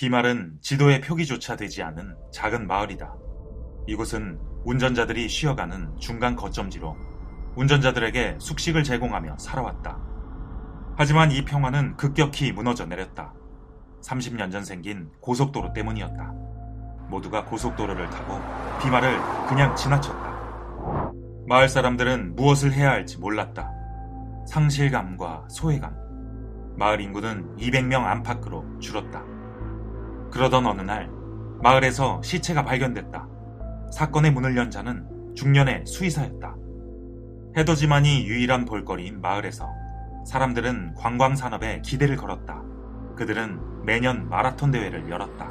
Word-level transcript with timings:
비말은 0.00 0.60
지도에 0.62 1.02
표기조차 1.02 1.56
되지 1.56 1.82
않은 1.82 2.16
작은 2.32 2.66
마을이다. 2.66 3.14
이곳은 3.86 4.40
운전자들이 4.64 5.28
쉬어가는 5.28 5.98
중간 5.98 6.34
거점지로 6.36 6.96
운전자들에게 7.54 8.38
숙식을 8.40 8.82
제공하며 8.82 9.36
살아왔다. 9.36 9.98
하지만 10.96 11.30
이 11.30 11.44
평화는 11.44 11.98
급격히 11.98 12.50
무너져 12.50 12.86
내렸다. 12.86 13.34
30년 14.00 14.50
전 14.50 14.64
생긴 14.64 15.10
고속도로 15.20 15.74
때문이었다. 15.74 16.32
모두가 17.10 17.44
고속도로를 17.44 18.08
타고 18.08 18.40
비말을 18.80 19.18
그냥 19.48 19.76
지나쳤다. 19.76 21.12
마을 21.46 21.68
사람들은 21.68 22.36
무엇을 22.36 22.72
해야 22.72 22.88
할지 22.88 23.18
몰랐다. 23.18 23.70
상실감과 24.48 25.48
소외감. 25.50 25.94
마을 26.78 27.02
인구는 27.02 27.54
200명 27.58 28.02
안팎으로 28.02 28.64
줄었다. 28.78 29.39
그러던 30.30 30.66
어느 30.66 30.80
날 30.82 31.10
마을에서 31.62 32.22
시체가 32.22 32.64
발견됐다. 32.64 33.28
사건의 33.92 34.30
문을 34.32 34.56
연 34.56 34.70
자는 34.70 35.06
중년의 35.34 35.84
수의사였다. 35.86 36.56
해돋이만이 37.56 38.26
유일한 38.26 38.64
볼거리인 38.64 39.20
마을에서 39.20 39.68
사람들은 40.26 40.94
관광 40.94 41.34
산업에 41.34 41.82
기대를 41.82 42.16
걸었다. 42.16 42.62
그들은 43.16 43.84
매년 43.84 44.28
마라톤 44.28 44.70
대회를 44.70 45.10
열었다. 45.10 45.50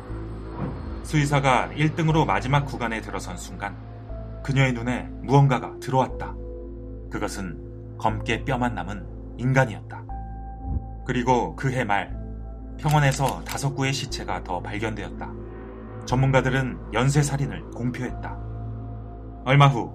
수의사가 1.04 1.70
1등으로 1.74 2.26
마지막 2.26 2.66
구간에 2.66 3.02
들어선 3.02 3.38
순간 3.38 3.76
그녀의 4.44 4.74
눈에 4.74 5.10
무언가가 5.22 5.76
들어왔다. 5.80 6.36
그것은 7.12 7.98
검게 7.98 8.46
뼈만 8.46 8.76
남은 8.76 9.06
인간이었다. 9.38 10.04
그리고 11.06 11.56
그해 11.56 11.84
말 11.84 12.19
평원에서 12.80 13.44
다섯 13.44 13.76
구의 13.76 13.94
시체가 13.94 14.44
더 14.44 14.62
발견되었다. 14.62 15.32
전문가들은 16.06 16.94
연쇄살인을 16.94 17.72
공표했다. 17.72 18.38
얼마 19.46 19.68
후 19.68 19.94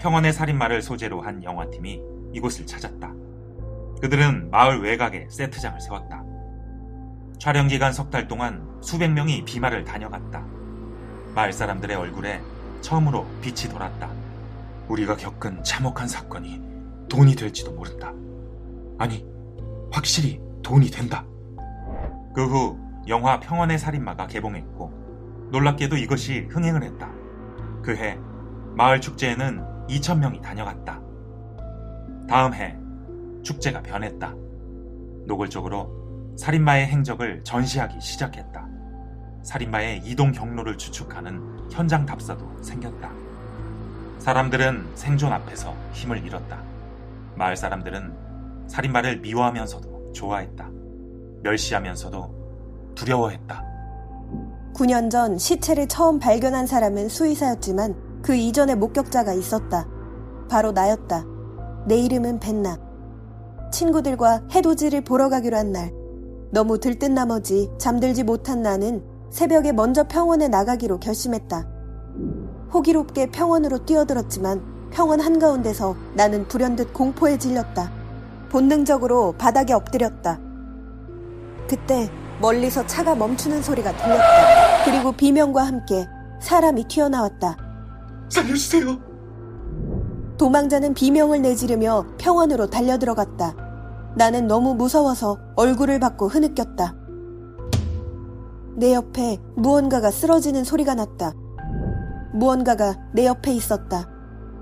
평원의 0.00 0.32
살인마를 0.32 0.82
소재로 0.82 1.22
한 1.22 1.42
영화팀이 1.42 2.00
이곳을 2.34 2.66
찾았다. 2.66 3.12
그들은 4.02 4.50
마을 4.50 4.80
외곽에 4.82 5.26
세트장을 5.30 5.80
세웠다. 5.80 6.22
촬영 7.40 7.66
기간 7.66 7.92
석 7.92 8.10
달 8.10 8.28
동안 8.28 8.66
수백 8.82 9.08
명이 9.12 9.44
비마를 9.44 9.84
다녀갔다. 9.84 10.44
마을 11.34 11.52
사람들의 11.52 11.96
얼굴에 11.96 12.40
처음으로 12.82 13.26
빛이 13.40 13.72
돌았다. 13.72 14.08
우리가 14.88 15.16
겪은 15.16 15.62
참혹한 15.64 16.06
사건이 16.06 16.60
돈이 17.08 17.34
될지도 17.34 17.72
모른다. 17.72 18.12
아니, 18.98 19.26
확실히 19.90 20.40
돈이 20.62 20.90
된다. 20.90 21.24
그 22.38 22.46
후 22.46 22.78
영화 23.08 23.40
평원의 23.40 23.80
살인마가 23.80 24.28
개봉했고 24.28 25.48
놀랍게도 25.50 25.96
이것이 25.96 26.46
흥행을 26.48 26.84
했다. 26.84 27.10
그해 27.82 28.16
마을 28.76 29.00
축제에는 29.00 29.86
2천명이 29.88 30.40
다녀갔다. 30.40 31.00
다음 32.28 32.54
해 32.54 32.78
축제가 33.42 33.82
변했다. 33.82 34.36
노골적으로 35.26 36.36
살인마의 36.38 36.86
행적을 36.86 37.42
전시하기 37.42 38.00
시작했다. 38.00 38.68
살인마의 39.42 40.02
이동 40.04 40.30
경로를 40.30 40.78
추측하는 40.78 41.42
현장 41.72 42.06
답사도 42.06 42.62
생겼다. 42.62 43.10
사람들은 44.20 44.92
생존 44.94 45.32
앞에서 45.32 45.74
힘을 45.92 46.24
잃었다. 46.24 46.62
마을 47.34 47.56
사람들은 47.56 48.68
살인마를 48.68 49.22
미워하면서도 49.22 50.12
좋아했다. 50.12 50.77
멸시하면서도 51.42 52.94
두려워했다. 52.94 53.64
9년 54.74 55.10
전 55.10 55.38
시체를 55.38 55.88
처음 55.88 56.18
발견한 56.18 56.66
사람은 56.66 57.08
수의사였지만 57.08 58.20
그 58.22 58.34
이전에 58.34 58.74
목격자가 58.74 59.32
있었다. 59.32 59.88
바로 60.48 60.72
나였다. 60.72 61.24
내 61.86 61.96
이름은 61.96 62.38
벤나. 62.40 62.78
친구들과 63.72 64.42
해돋이를 64.54 65.02
보러 65.02 65.28
가기로 65.28 65.56
한 65.56 65.72
날, 65.72 65.92
너무 66.50 66.78
들뜬 66.78 67.14
나머지 67.14 67.70
잠들지 67.78 68.24
못한 68.24 68.62
나는 68.62 69.04
새벽에 69.30 69.72
먼저 69.72 70.04
평원에 70.04 70.48
나가기로 70.48 71.00
결심했다. 71.00 71.68
호기롭게 72.72 73.30
평원으로 73.30 73.84
뛰어들었지만 73.84 74.90
평원 74.90 75.20
한가운데서 75.20 75.94
나는 76.14 76.48
불현듯 76.48 76.92
공포에 76.94 77.36
질렸다. 77.38 77.92
본능적으로 78.48 79.34
바닥에 79.36 79.74
엎드렸다. 79.74 80.40
그때 81.68 82.10
멀리서 82.40 82.86
차가 82.86 83.14
멈추는 83.14 83.62
소리가 83.62 83.96
들렸다. 83.96 84.84
그리고 84.84 85.12
비명과 85.12 85.62
함께 85.62 86.06
사람이 86.40 86.84
튀어나왔다. 86.84 87.56
살려주세요! 88.28 88.98
도망자는 90.38 90.94
비명을 90.94 91.42
내지르며 91.42 92.06
평원으로 92.18 92.68
달려들어갔다. 92.68 93.54
나는 94.16 94.46
너무 94.46 94.74
무서워서 94.74 95.38
얼굴을 95.56 95.98
받고 96.00 96.28
흐느꼈다. 96.28 96.94
내 98.76 98.94
옆에 98.94 99.38
무언가가 99.56 100.10
쓰러지는 100.10 100.62
소리가 100.62 100.94
났다. 100.94 101.32
무언가가 102.32 102.94
내 103.12 103.26
옆에 103.26 103.52
있었다. 103.52 104.08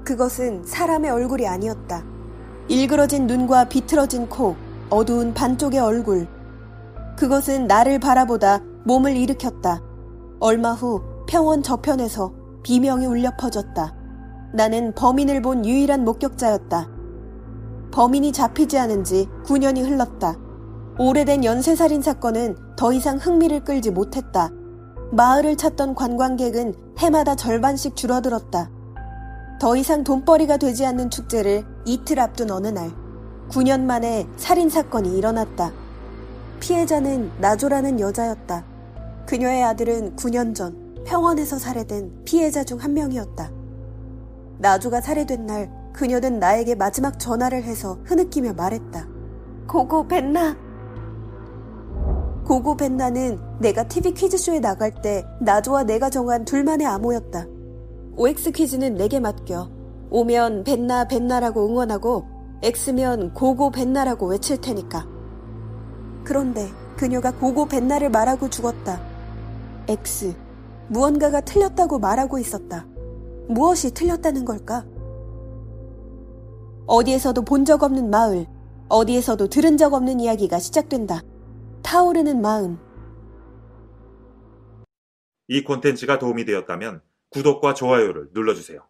그것은 0.04 0.64
사람의 0.64 1.10
얼굴이 1.10 1.46
아니었다. 1.46 2.02
일그러진 2.68 3.26
눈과 3.26 3.68
비틀어진 3.68 4.28
코, 4.28 4.56
어두운 4.88 5.34
반쪽의 5.34 5.80
얼굴. 5.80 6.26
그것은 7.16 7.66
나를 7.66 7.98
바라보다 7.98 8.60
몸을 8.84 9.16
일으켰다. 9.16 9.82
얼마 10.38 10.72
후 10.72 11.02
평원 11.26 11.62
저편에서 11.62 12.32
비명이 12.62 13.06
울려 13.06 13.30
퍼졌다. 13.38 13.94
나는 14.52 14.94
범인을 14.94 15.42
본 15.42 15.64
유일한 15.64 16.04
목격자였다. 16.04 16.90
범인이 17.90 18.32
잡히지 18.32 18.78
않은 18.78 19.04
지 19.04 19.28
9년이 19.44 19.82
흘렀다. 19.82 20.36
오래된 20.98 21.44
연쇄살인 21.44 22.02
사건은 22.02 22.56
더 22.76 22.92
이상 22.92 23.16
흥미를 23.16 23.64
끌지 23.64 23.90
못했다. 23.90 24.50
마을을 25.12 25.56
찾던 25.56 25.94
관광객은 25.94 26.74
해마다 26.98 27.34
절반씩 27.34 27.96
줄어들었다. 27.96 28.70
더 29.58 29.76
이상 29.76 30.04
돈벌이가 30.04 30.58
되지 30.58 30.84
않는 30.84 31.10
축제를 31.10 31.64
이틀 31.86 32.20
앞둔 32.20 32.50
어느 32.50 32.66
날, 32.68 32.90
9년 33.48 33.82
만에 33.82 34.26
살인사건이 34.36 35.16
일어났다. 35.16 35.72
피해자는 36.60 37.30
나조라는 37.38 38.00
여자였다. 38.00 38.64
그녀의 39.26 39.64
아들은 39.64 40.16
9년 40.16 40.54
전 40.54 41.04
평원에서 41.04 41.58
살해된 41.58 42.24
피해자 42.24 42.64
중 42.64 42.78
한 42.78 42.94
명이었다. 42.94 43.50
나조가 44.58 45.00
살해된 45.00 45.46
날 45.46 45.70
그녀는 45.92 46.38
나에게 46.38 46.74
마지막 46.74 47.18
전화를 47.18 47.62
해서 47.62 47.98
흐느끼며 48.04 48.54
말했다. 48.54 49.08
고고 49.68 50.06
벤나. 50.08 50.56
고고 52.44 52.76
벤나는 52.76 53.40
내가 53.60 53.88
TV 53.88 54.12
퀴즈쇼에 54.12 54.60
나갈 54.60 54.92
때 55.02 55.24
나조와 55.40 55.82
내가 55.84 56.10
정한 56.10 56.44
둘만의 56.44 56.86
암호였다. 56.86 57.46
OX 58.16 58.52
퀴즈는 58.52 58.94
내게 58.94 59.18
맡겨. 59.20 59.70
오면 60.10 60.64
벤나 60.64 61.06
벤나라고 61.08 61.66
응원하고 61.66 62.24
X면 62.62 63.34
고고 63.34 63.70
벤나라고 63.70 64.26
외칠 64.28 64.60
테니까. 64.60 65.15
그런데 66.26 66.68
그녀가 66.96 67.30
고고 67.30 67.66
벤나를 67.66 68.10
말하고 68.10 68.50
죽었다. 68.50 69.00
X. 69.88 70.34
무언가가 70.88 71.40
틀렸다고 71.40 72.00
말하고 72.00 72.38
있었다. 72.38 72.84
무엇이 73.48 73.94
틀렸다는 73.94 74.44
걸까? 74.44 74.84
어디에서도 76.86 77.42
본 77.42 77.64
적 77.64 77.82
없는 77.84 78.10
마을, 78.10 78.46
어디에서도 78.88 79.48
들은 79.48 79.76
적 79.76 79.94
없는 79.94 80.18
이야기가 80.20 80.58
시작된다. 80.58 81.22
타오르는 81.82 82.40
마음. 82.40 82.78
이 85.48 85.62
콘텐츠가 85.62 86.18
도움이 86.18 86.44
되었다면 86.44 87.02
구독과 87.30 87.74
좋아요를 87.74 88.30
눌러주세요. 88.32 88.80